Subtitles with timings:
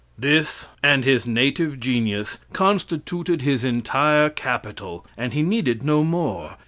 [0.17, 6.57] This, and his native genius, constituted his entire capital, and he needed no more.